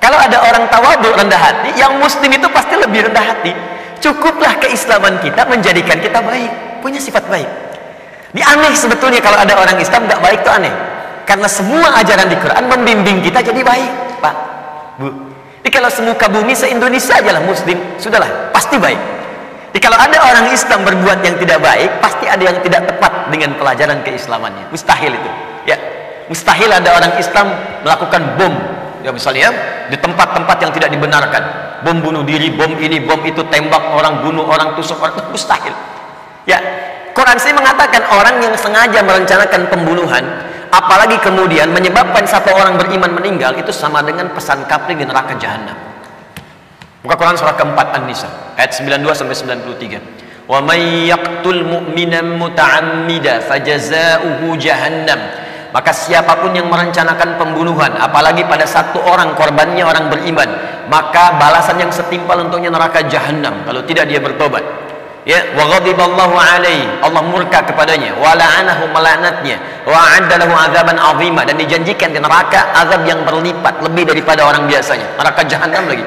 Kalau 0.00 0.16
ada 0.16 0.40
orang 0.40 0.64
tawadu 0.72 1.12
rendah 1.12 1.36
hati, 1.36 1.76
yang 1.76 2.00
muslim 2.00 2.32
itu 2.32 2.48
pasti 2.48 2.72
lebih 2.74 3.12
rendah 3.12 3.20
hati. 3.20 3.52
Cukuplah 4.00 4.56
keislaman 4.56 5.20
kita 5.20 5.44
menjadikan 5.44 6.00
kita 6.00 6.24
baik, 6.24 6.80
punya 6.80 6.96
sifat 6.96 7.28
baik. 7.28 7.46
Ini 8.32 8.40
aneh 8.40 8.72
sebetulnya 8.72 9.20
kalau 9.20 9.36
ada 9.36 9.52
orang 9.60 9.76
Islam 9.76 10.08
tidak 10.08 10.24
baik 10.24 10.40
itu 10.40 10.50
aneh. 10.50 10.72
Karena 11.30 11.46
semua 11.46 11.94
ajaran 12.02 12.26
di 12.26 12.34
Quran 12.42 12.66
membimbing 12.66 13.22
kita 13.22 13.38
jadi 13.38 13.62
baik, 13.62 14.18
Pak, 14.18 14.34
Bu. 14.98 15.08
Jadi 15.62 15.70
kalau 15.70 15.86
semuka 15.86 16.26
bumi 16.26 16.58
se-Indonesia 16.58 17.22
aja 17.22 17.38
lah 17.38 17.42
muslim, 17.46 17.78
sudahlah, 18.02 18.50
pasti 18.50 18.74
baik. 18.82 18.98
Jadi 19.70 19.78
kalau 19.78 19.94
ada 19.94 20.18
orang 20.26 20.50
Islam 20.50 20.82
berbuat 20.82 21.22
yang 21.22 21.38
tidak 21.38 21.62
baik, 21.62 22.02
pasti 22.02 22.26
ada 22.26 22.42
yang 22.42 22.58
tidak 22.58 22.90
tepat 22.90 23.30
dengan 23.30 23.54
pelajaran 23.54 24.02
keislamannya. 24.02 24.74
Mustahil 24.74 25.14
itu. 25.14 25.30
Ya, 25.70 25.78
mustahil 26.26 26.66
ada 26.66 26.90
orang 26.98 27.14
Islam 27.22 27.46
melakukan 27.86 28.22
bom 28.34 28.54
ya 29.00 29.14
misalnya 29.14 29.48
di 29.88 29.96
tempat-tempat 29.96 30.56
yang 30.60 30.72
tidak 30.74 30.90
dibenarkan 30.90 31.42
bom 31.86 32.02
bunuh 32.02 32.26
diri, 32.26 32.50
bom 32.58 32.74
ini, 32.74 33.06
bom 33.06 33.22
itu 33.22 33.46
tembak 33.48 33.94
orang, 33.94 34.26
bunuh 34.26 34.50
orang, 34.50 34.74
tusuk 34.74 34.98
orang 34.98 35.30
mustahil 35.30 35.72
ya 36.42 36.58
Quran 37.10 37.36
sih 37.42 37.50
mengatakan 37.50 38.06
orang 38.10 38.38
yang 38.38 38.54
sengaja 38.54 39.02
merencanakan 39.02 39.66
pembunuhan 39.66 40.24
apalagi 40.70 41.18
kemudian 41.18 41.74
menyebabkan 41.74 42.22
satu 42.24 42.54
orang 42.54 42.78
beriman 42.78 43.10
meninggal 43.10 43.52
itu 43.58 43.74
sama 43.74 44.00
dengan 44.06 44.30
pesan 44.30 44.64
kapling 44.70 45.02
di 45.02 45.06
neraka 45.06 45.34
jahanam. 45.34 45.74
Buka 47.02 47.16
Quran 47.16 47.34
surah 47.34 47.56
keempat 47.56 47.96
An-Nisa 47.96 48.28
ayat 48.54 48.76
92 48.76 49.02
sampai 49.16 49.34
93 49.34 50.50
wa 50.50 50.58
may 50.62 51.10
yaqtul 51.10 51.64
mu'minan 51.66 52.38
muta'ammida 52.38 53.42
fajaza'uhu 53.46 54.54
jahannam. 54.60 55.48
Maka 55.70 55.94
siapa 55.94 56.42
pun 56.42 56.50
yang 56.50 56.66
merencanakan 56.66 57.38
pembunuhan 57.38 57.94
apalagi 57.94 58.42
pada 58.42 58.66
satu 58.66 58.98
orang 59.06 59.38
korbannya 59.38 59.86
orang 59.86 60.10
beriman 60.10 60.50
maka 60.90 61.38
balasan 61.38 61.78
yang 61.78 61.94
setimpal 61.94 62.42
untuknya 62.42 62.74
neraka 62.74 63.06
jahanam 63.06 63.62
kalau 63.62 63.78
tidak 63.86 64.10
dia 64.10 64.18
bertobat 64.18 64.89
ya 65.28 65.40
wa 65.52 65.68
ghadiballahu 65.76 66.34
alaihi 66.36 66.88
Allah 67.04 67.22
murka 67.24 67.60
kepadanya 67.64 68.16
wa 68.16 68.32
la'anahu 68.32 68.88
melaknatnya 68.92 69.56
wa 69.84 69.96
a'addalahu 69.96 70.54
azaban 70.56 70.96
azima 70.96 71.44
dan 71.44 71.56
dijanjikan 71.60 72.12
di 72.12 72.20
neraka 72.20 72.72
azab 72.72 73.04
yang 73.04 73.20
berlipat 73.24 73.84
lebih 73.84 74.08
daripada 74.08 74.48
orang 74.48 74.64
biasanya 74.64 75.04
neraka 75.20 75.44
jahanam 75.44 75.84
lagi 75.88 76.04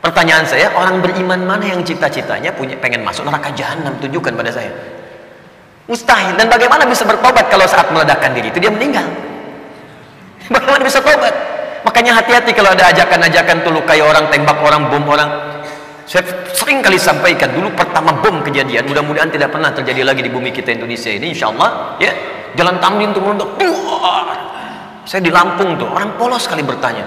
pertanyaan 0.00 0.48
saya 0.48 0.72
orang 0.72 1.04
beriman 1.04 1.44
mana 1.44 1.64
yang 1.76 1.84
cita-citanya 1.84 2.52
punya 2.56 2.76
pengen 2.80 3.04
masuk 3.04 3.28
neraka 3.28 3.52
jahanam 3.52 3.92
tunjukkan 4.00 4.32
pada 4.32 4.48
saya 4.48 4.72
Mustahil. 5.90 6.38
Dan 6.38 6.46
bagaimana 6.46 6.86
bisa 6.86 7.02
bertobat 7.02 7.50
kalau 7.50 7.66
saat 7.66 7.90
meledakkan 7.90 8.30
diri 8.30 8.46
itu 8.54 8.62
dia 8.62 8.70
meninggal? 8.70 9.02
Bagaimana 10.54 10.86
bisa 10.86 11.02
tobat? 11.02 11.34
Makanya 11.82 12.22
hati-hati 12.22 12.54
kalau 12.54 12.70
ada 12.70 12.94
ajakan-ajakan 12.94 13.66
tuh 13.66 13.74
lukai 13.74 13.98
orang, 13.98 14.30
tembak 14.30 14.62
orang, 14.62 14.86
bom 14.86 15.02
orang. 15.10 15.30
Saya 16.06 16.22
sering 16.54 16.84
kali 16.84 16.98
sampaikan 17.00 17.50
dulu 17.54 17.70
pertama 17.74 18.14
bom 18.18 18.42
kejadian, 18.44 18.86
mudah-mudahan 18.86 19.30
tidak 19.30 19.54
pernah 19.54 19.70
terjadi 19.70 20.06
lagi 20.06 20.22
di 20.24 20.30
bumi 20.32 20.50
kita 20.50 20.74
Indonesia 20.74 21.10
ini, 21.10 21.34
insya 21.34 21.50
Allah. 21.50 21.98
Ya, 22.02 22.12
jalan 22.54 22.78
Tamrin 22.78 23.10
tuh 23.14 23.22
meledak. 23.22 23.50
Saya 25.08 25.20
di 25.24 25.32
Lampung 25.32 25.74
tuh, 25.74 25.90
orang 25.90 26.14
polos 26.14 26.46
sekali 26.46 26.62
bertanya, 26.62 27.02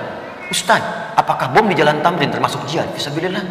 Ustaz, 0.51 0.81
apakah 1.15 1.55
bom 1.55 1.63
di 1.69 1.75
jalan 1.77 2.03
Tamrin 2.03 2.27
termasuk 2.27 2.67
jihad? 2.67 2.89
Bisa 2.91 3.13
bilang 3.13 3.47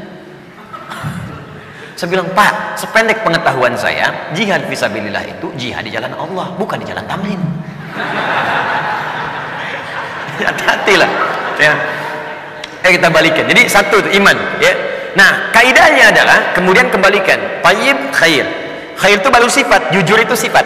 saya 2.02 2.18
bilang, 2.18 2.34
Pak, 2.34 2.82
sependek 2.82 3.22
pengetahuan 3.22 3.78
saya, 3.78 4.34
jihad 4.34 4.66
visabilillah 4.66 5.22
itu 5.22 5.54
jihad 5.54 5.86
di 5.86 5.94
jalan 5.94 6.10
Allah, 6.18 6.50
bukan 6.58 6.82
di 6.82 6.86
jalan 6.90 7.06
tamrin. 7.06 7.38
Hati-hati 10.42 10.98
lah. 10.98 11.06
Ya. 11.62 11.78
Eh 12.82 12.98
kita 12.98 13.06
balikan. 13.06 13.46
Jadi 13.46 13.70
satu 13.70 14.02
itu 14.02 14.18
iman, 14.18 14.34
ya. 14.58 14.74
Nah, 15.12 15.52
kaidahnya 15.52 16.12
adalah 16.12 16.38
kemudian 16.56 16.88
kembalikan. 16.88 17.38
Tayyib 17.60 17.98
khair. 18.16 18.46
Khair 18.96 19.18
itu 19.20 19.28
baru 19.28 19.48
sifat, 19.50 19.92
jujur 19.92 20.18
itu 20.20 20.36
sifat. 20.36 20.64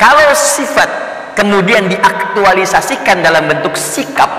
Kalau 0.00 0.32
sifat 0.32 0.88
kemudian 1.36 1.86
diaktualisasikan 1.90 3.20
dalam 3.20 3.46
bentuk 3.46 3.76
sikap, 3.76 4.30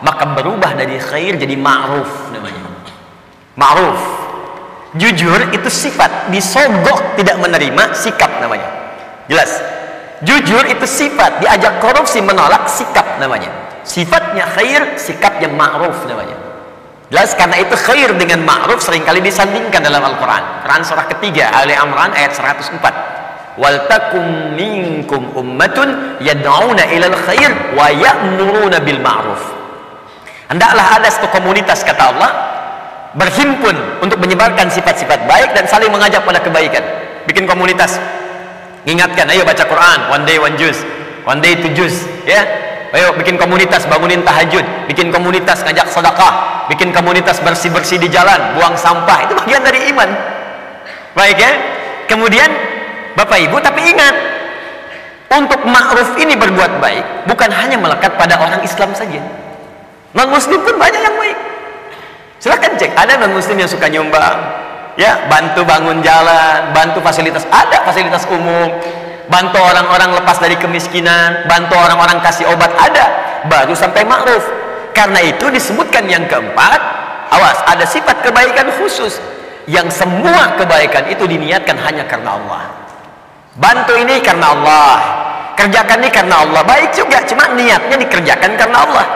maka 0.00 0.24
berubah 0.32 0.74
dari 0.74 0.96
khair 0.96 1.36
jadi 1.36 1.54
ma'ruf 1.54 2.32
namanya. 2.32 2.62
Ma'ruf 3.58 4.18
jujur 4.96 5.52
itu 5.52 5.68
sifat 5.68 6.32
disogok 6.32 7.20
tidak 7.20 7.36
menerima 7.36 7.92
sikap 7.92 8.40
namanya 8.40 8.64
jelas 9.28 9.60
jujur 10.24 10.64
itu 10.64 10.86
sifat 10.88 11.44
diajak 11.44 11.76
korupsi 11.84 12.24
menolak 12.24 12.64
sikap 12.72 13.20
namanya 13.20 13.52
sifatnya 13.84 14.48
khair 14.56 14.96
sikapnya 14.96 15.52
ma'ruf 15.52 16.08
namanya 16.08 16.47
jelas 17.08 17.32
karena 17.36 17.56
itu 17.60 17.74
khair 17.76 18.12
dengan 18.16 18.44
ma'ruf 18.44 18.84
sering 18.84 19.04
kali 19.04 19.24
disandingkan 19.24 19.80
dalam 19.80 20.04
Al-Quran. 20.04 20.64
Quran 20.64 20.82
surah 20.84 21.06
ketiga 21.08 21.48
Ali 21.52 21.72
Amran 21.72 22.12
ayat 22.12 22.36
104 22.36 23.58
wal 23.58 23.88
takum 23.90 24.54
minkum 24.54 25.32
ummatun 25.34 26.20
yad'una 26.22 26.84
ilal 26.94 27.16
khair 27.26 27.50
wa 27.74 27.90
ya'muruna 27.90 28.78
bil 28.84 29.00
ma'ruf. 29.00 29.42
Hendaklah 30.48 31.00
ada 31.00 31.08
satu 31.12 31.28
komunitas 31.28 31.84
kata 31.84 32.02
Allah 32.16 32.30
berhimpun 33.16 34.04
untuk 34.04 34.20
menyebarkan 34.20 34.68
sifat-sifat 34.70 35.28
baik 35.28 35.52
dan 35.56 35.64
saling 35.68 35.90
mengajak 35.92 36.22
pada 36.24 36.40
kebaikan. 36.40 36.84
Bikin 37.28 37.44
komunitas. 37.44 38.00
Ingatkan 38.88 39.28
ayo 39.28 39.44
baca 39.44 39.64
Quran 39.68 40.00
one 40.08 40.24
day 40.24 40.40
one 40.40 40.56
juice 40.56 40.80
one 41.28 41.44
day 41.44 41.52
two 41.60 41.68
juice 41.76 42.08
ya 42.24 42.40
ayo 42.96 43.12
bikin 43.16 43.36
komunitas 43.36 43.84
bangunin 43.88 44.24
tahajud. 44.24 44.64
Bikin 44.88 45.12
komunitas 45.12 45.60
ngajak 45.64 45.88
sedekah. 45.92 46.66
Bikin 46.72 46.92
komunitas 46.92 47.40
bersih-bersih 47.40 48.00
di 48.00 48.08
jalan 48.08 48.56
buang 48.56 48.76
sampah. 48.76 49.28
Itu 49.28 49.36
bagian 49.36 49.64
dari 49.64 49.88
iman. 49.92 50.08
Baik 51.16 51.36
ya? 51.40 51.52
Kemudian 52.08 52.48
Bapak 53.18 53.38
Ibu 53.42 53.58
tapi 53.60 53.82
ingat 53.90 54.14
untuk 55.28 55.60
ma'ruf 55.68 56.16
ini 56.16 56.38
berbuat 56.38 56.80
baik 56.80 57.28
bukan 57.28 57.50
hanya 57.52 57.76
melekat 57.76 58.16
pada 58.16 58.40
orang 58.40 58.64
Islam 58.64 58.96
saja. 58.96 59.20
Non 60.16 60.32
muslim 60.32 60.62
pun 60.64 60.78
banyak 60.80 61.02
yang 61.04 61.16
baik. 61.20 61.38
Silahkan 62.40 62.72
cek 62.78 62.96
ada 62.96 63.20
non 63.20 63.36
muslim 63.36 63.60
yang 63.60 63.68
suka 63.68 63.90
nyumbang? 63.92 64.38
Ya 64.96 65.28
bantu 65.28 65.62
bangun 65.68 66.00
jalan 66.00 66.72
bantu 66.72 67.04
fasilitas 67.04 67.44
ada 67.52 67.84
fasilitas 67.84 68.24
umum 68.30 68.72
bantu 69.28 69.60
orang-orang 69.60 70.16
lepas 70.16 70.40
dari 70.40 70.56
kemiskinan 70.56 71.46
bantu 71.46 71.76
orang-orang 71.76 72.18
kasih 72.24 72.48
obat 72.50 72.72
ada. 72.76 73.06
Baru 73.46 73.76
sampai 73.76 74.02
ma'ruf. 74.02 74.42
Karena 74.96 75.22
itu 75.22 75.46
disebutkan 75.46 76.10
yang 76.10 76.26
keempat 76.26 76.80
awas 77.30 77.62
ada 77.68 77.86
sifat 77.86 78.24
kebaikan 78.24 78.72
khusus. 78.80 79.20
Yang 79.68 80.00
semua 80.00 80.56
kebaikan 80.56 81.06
itu 81.12 81.28
diniatkan 81.28 81.76
hanya 81.76 82.08
karena 82.08 82.40
Allah. 82.40 82.62
Bantu 83.54 83.94
ini 84.00 84.18
karena 84.24 84.56
Allah. 84.56 84.96
Kerjakan 85.54 86.02
ini 86.02 86.10
karena 86.10 86.34
Allah. 86.42 86.62
Baik 86.64 86.96
juga 86.96 87.20
cuma 87.28 87.52
niatnya 87.52 88.00
dikerjakan 88.00 88.56
karena 88.56 88.78
Allah. 88.80 89.06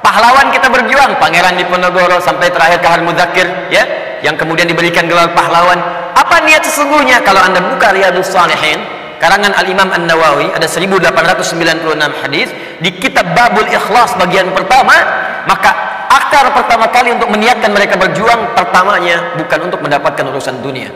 Pahlawan 0.00 0.48
kita 0.50 0.66
berjuang. 0.72 1.20
Pangeran 1.20 1.54
Diponegoro 1.60 2.18
sampai 2.18 2.50
terakhir 2.50 2.80
Kahar 2.80 3.04
Mudakir 3.04 3.46
ya 3.68 3.84
yang 4.24 4.34
kemudian 4.38 4.66
diberikan 4.66 5.06
gelar 5.06 5.30
pahlawan. 5.36 5.78
Apa 6.16 6.40
niat 6.46 6.64
sesungguhnya? 6.64 7.20
Kalau 7.22 7.42
anda 7.42 7.60
buka 7.60 7.92
Riyadus 7.92 8.30
Salihin 8.30 8.80
karangan 9.22 9.54
Al-Imam 9.54 9.86
An-Nawawi 9.86 10.50
ada 10.50 10.66
1896 10.66 11.94
hadis 12.26 12.50
di 12.82 12.90
kitab 12.98 13.30
Babul 13.38 13.70
Ikhlas 13.70 14.18
bagian 14.18 14.50
pertama 14.50 14.98
maka 15.46 15.70
akar 16.10 16.50
pertama 16.50 16.90
kali 16.90 17.14
untuk 17.14 17.30
meniatkan 17.30 17.70
mereka 17.70 17.94
berjuang 17.94 18.50
pertamanya 18.58 19.38
bukan 19.38 19.70
untuk 19.70 19.78
mendapatkan 19.78 20.26
urusan 20.26 20.58
dunia. 20.58 20.90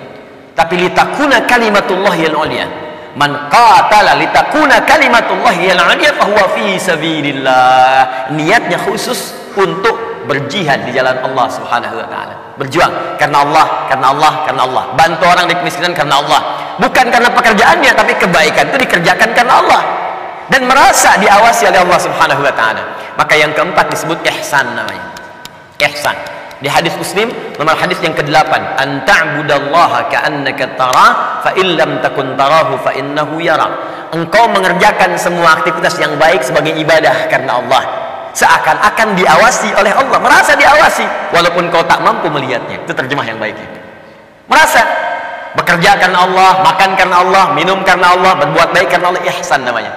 Tapi 0.59 0.91
litakuna 0.91 1.47
kalimatullah 1.47 2.15
yang 2.19 2.35
ulia 2.35 2.67
man 3.17 3.49
qatala 3.49 4.19
litakuna 4.19 4.83
kalimatullah 4.83 5.55
yang 5.57 5.79
ulia 5.79 6.11
fahuwa 6.19 6.51
fi 6.51 6.77
sabilillah. 6.83 8.35
Niatnya 8.35 8.83
khusus 8.83 9.39
untuk 9.55 10.27
berjihad 10.27 10.85
di 10.85 10.93
jalan 10.93 11.17
Allah 11.23 11.47
Subhanahu 11.49 11.95
wa 11.97 12.07
taala. 12.11 12.35
Berjuang 12.59 12.93
karena 13.17 13.47
Allah 13.47 13.67
karena 13.87 14.07
Allah 14.11 14.33
karena 14.45 14.63
Allah. 14.67 14.85
Bantu 14.99 15.25
orang 15.25 15.47
di 15.47 15.55
kemiskinan 15.57 15.95
karena 15.95 16.19
Allah 16.21 16.66
bukan 16.79 17.07
karena 17.09 17.31
pekerjaannya 17.33 17.93
tapi 17.97 18.13
kebaikan 18.17 18.73
itu 18.73 18.79
dikerjakan 18.89 19.31
karena 19.33 19.55
Allah. 19.65 19.83
Dan 20.47 20.71
merasa 20.71 21.19
diawasi 21.19 21.67
oleh 21.67 21.83
Allah 21.83 22.01
Subhanahu 22.01 22.43
wa 22.43 22.55
taala. 22.55 22.83
Maka 23.19 23.35
yang 23.35 23.51
keempat 23.51 23.91
disebut 23.91 24.23
ihsan 24.31 24.79
namanya. 24.79 25.11
Ihsan. 25.83 26.15
Di 26.63 26.73
hadis 26.73 26.95
Muslim 26.97 27.29
nomor 27.61 27.77
hadis 27.77 28.01
yang 28.01 28.17
ke-8 28.17 28.53
an 28.81 29.05
ta'budallaha 29.05 30.09
ka'annaka 30.09 30.73
tara 30.79 31.09
fa 31.45 31.51
illam 31.59 32.01
takun 32.01 32.39
tarahu 32.39 32.79
fa 32.79 32.95
innahu 32.95 33.43
yara. 33.43 33.67
Engkau 34.15 34.47
mengerjakan 34.49 35.19
semua 35.19 35.61
aktivitas 35.61 35.99
yang 35.99 36.15
baik 36.17 36.47
sebagai 36.47 36.73
ibadah 36.79 37.27
karena 37.27 37.59
Allah. 37.59 37.83
Seakan-akan 38.33 39.19
diawasi 39.19 39.75
oleh 39.75 39.93
Allah. 39.93 40.19
Merasa 40.23 40.55
diawasi 40.55 41.35
walaupun 41.35 41.69
kau 41.75 41.83
tak 41.85 41.99
mampu 42.01 42.31
melihatnya. 42.31 42.87
Itu 42.87 42.95
terjemah 42.95 43.27
yang 43.27 43.43
baik 43.43 43.57
merasa 44.47 44.83
bekerja 45.77 46.01
karena 46.01 46.25
Allah 46.25 46.65
makan 46.65 46.91
karena 46.97 47.17
Allah 47.21 47.45
minum 47.53 47.85
karena 47.85 48.17
Allah 48.17 48.33
berbuat 48.41 48.73
baik 48.73 48.89
karena 48.89 49.13
Allah 49.13 49.23
ihsan 49.29 49.61
namanya 49.61 49.93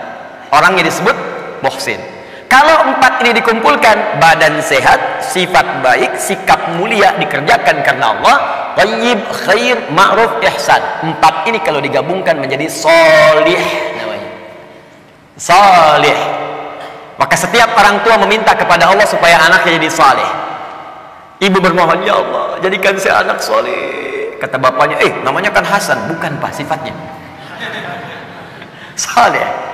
orangnya 0.52 0.84
disebut 0.84 1.16
muhsin 1.64 2.04
kalau 2.50 2.82
empat 2.82 3.22
ini 3.22 3.38
dikumpulkan, 3.38 4.18
badan 4.18 4.58
sehat, 4.58 5.22
sifat 5.22 5.86
baik, 5.86 6.18
sikap 6.18 6.58
mulia 6.82 7.14
dikerjakan 7.22 7.86
karena 7.86 8.10
Allah, 8.10 8.36
tayyib, 8.74 9.22
khair, 9.46 9.78
ma'ruf, 9.94 10.42
ihsan. 10.42 10.82
Empat 11.06 11.46
ini 11.46 11.62
kalau 11.62 11.78
digabungkan 11.78 12.42
menjadi 12.42 12.66
solih 12.66 13.62
namanya. 14.02 14.30
Solih. 15.38 16.18
Maka 17.22 17.38
setiap 17.38 17.70
orang 17.78 18.02
tua 18.02 18.18
meminta 18.18 18.58
kepada 18.58 18.90
Allah 18.90 19.06
supaya 19.06 19.46
anaknya 19.46 19.78
jadi 19.78 19.90
soleh. 19.94 20.30
Ibu 21.46 21.58
bermohon, 21.62 22.02
ya 22.02 22.18
Allah, 22.18 22.58
jadikan 22.66 22.98
saya 22.98 23.30
anak 23.30 23.46
soleh. 23.46 23.99
Kata 24.40 24.56
bapaknya, 24.56 24.98
eh 25.04 25.12
namanya 25.22 25.52
kan 25.52 25.68
Hasan, 25.68 26.08
bukan 26.08 26.40
pak 26.40 26.56
sifatnya. 26.56 26.96
Soleh. 29.04 29.70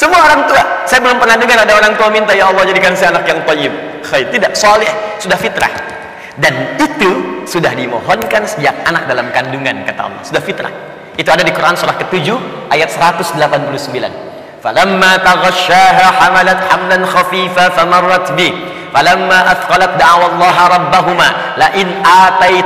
Semua 0.00 0.24
orang 0.24 0.48
tua, 0.48 0.64
saya 0.88 1.04
belum 1.04 1.20
pernah 1.20 1.36
dengar 1.36 1.60
ada 1.60 1.76
orang 1.76 1.92
tua 1.92 2.08
minta 2.08 2.32
ya 2.32 2.48
Allah 2.48 2.64
jadikan 2.64 2.96
saya 2.96 3.12
anak 3.12 3.28
yang 3.28 3.44
tayyib. 3.44 3.72
Khair, 4.00 4.32
tidak 4.32 4.56
soleh, 4.56 4.88
sudah 5.20 5.36
fitrah. 5.36 5.68
Dan 6.40 6.80
itu 6.80 7.44
sudah 7.44 7.76
dimohonkan 7.76 8.48
sejak 8.48 8.72
anak 8.88 9.04
dalam 9.04 9.28
kandungan 9.28 9.84
kata 9.84 10.08
Allah, 10.08 10.24
sudah 10.24 10.40
fitrah. 10.40 10.72
Itu 11.20 11.28
ada 11.28 11.44
di 11.44 11.52
Quran 11.52 11.76
surah 11.76 12.00
ke-7 12.00 12.32
ayat 12.72 12.88
189. 12.88 13.44
Falamma 14.64 15.20
taghasyaha 15.20 16.06
hamalat 16.16 16.60
hamlan 16.72 17.04
khafifa 17.04 17.76
famarrat 17.76 18.32
athqalat 18.96 20.00
da'awa 20.00 20.26
Allah 20.32 20.56
rabbahuma 20.80 21.28
la 21.60 21.68
in 21.76 21.88
atait 22.00 22.56